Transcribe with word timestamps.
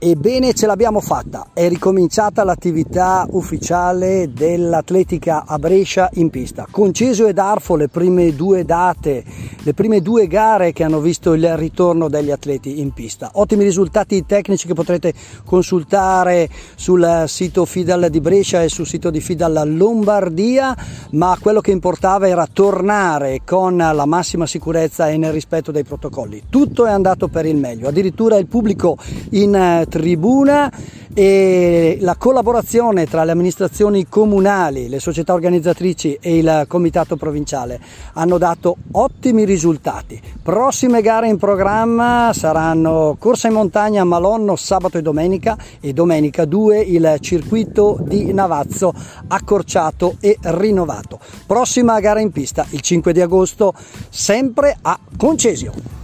Ebbene 0.00 0.54
ce 0.54 0.66
l'abbiamo 0.66 1.00
fatta, 1.00 1.48
è 1.52 1.66
ricominciata 1.68 2.44
l'attività 2.44 3.26
ufficiale 3.32 4.30
dell'atletica 4.32 5.42
a 5.44 5.58
Brescia 5.58 6.08
in 6.14 6.30
pista. 6.30 6.68
Concesio 6.70 7.26
ed 7.26 7.36
Arfo 7.36 7.74
le 7.74 7.88
prime 7.88 8.32
due 8.32 8.64
date, 8.64 9.24
le 9.60 9.74
prime 9.74 10.00
due 10.00 10.28
gare 10.28 10.72
che 10.72 10.84
hanno 10.84 11.00
visto 11.00 11.32
il 11.32 11.56
ritorno 11.56 12.08
degli 12.08 12.30
atleti 12.30 12.78
in 12.78 12.92
pista. 12.92 13.30
Ottimi 13.34 13.64
risultati 13.64 14.24
tecnici 14.24 14.68
che 14.68 14.74
potrete 14.74 15.12
consultare 15.44 16.48
sul 16.76 17.24
sito 17.26 17.64
Fidal 17.64 18.08
di 18.08 18.20
Brescia 18.20 18.62
e 18.62 18.68
sul 18.68 18.86
sito 18.86 19.10
di 19.10 19.20
Fidal 19.20 19.68
Lombardia, 19.74 20.76
ma 21.10 21.36
quello 21.40 21.60
che 21.60 21.72
importava 21.72 22.28
era 22.28 22.46
tornare 22.46 23.40
con 23.44 23.76
la 23.76 24.06
massima 24.06 24.46
sicurezza 24.46 25.08
e 25.08 25.16
nel 25.16 25.32
rispetto 25.32 25.72
dei 25.72 25.82
protocolli. 25.82 26.44
Tutto 26.48 26.86
è 26.86 26.90
andato 26.92 27.26
per 27.26 27.46
il 27.46 27.56
meglio, 27.56 27.88
addirittura 27.88 28.36
il 28.36 28.46
pubblico 28.46 28.96
in 29.30 29.86
tribuna 29.88 30.70
e 31.14 31.98
la 32.00 32.14
collaborazione 32.16 33.06
tra 33.06 33.24
le 33.24 33.32
amministrazioni 33.32 34.06
comunali, 34.08 34.88
le 34.88 35.00
società 35.00 35.32
organizzatrici 35.32 36.18
e 36.20 36.38
il 36.38 36.64
comitato 36.68 37.16
provinciale 37.16 37.80
hanno 38.12 38.38
dato 38.38 38.76
ottimi 38.92 39.44
risultati. 39.44 40.20
Prossime 40.40 41.02
gare 41.02 41.28
in 41.28 41.36
programma 41.36 42.30
saranno 42.32 43.16
corsa 43.18 43.48
in 43.48 43.54
montagna 43.54 44.02
a 44.02 44.04
Malonno 44.04 44.54
sabato 44.54 44.98
e 44.98 45.02
domenica 45.02 45.56
e 45.80 45.92
domenica 45.92 46.44
2 46.44 46.80
il 46.80 47.16
circuito 47.20 47.98
di 48.00 48.32
Navazzo 48.32 48.94
accorciato 49.26 50.16
e 50.20 50.36
rinnovato. 50.40 51.18
Prossima 51.46 51.98
gara 51.98 52.20
in 52.20 52.30
pista 52.30 52.64
il 52.70 52.80
5 52.80 53.12
di 53.12 53.20
agosto 53.20 53.74
sempre 54.08 54.76
a 54.80 54.96
Concesio. 55.16 55.97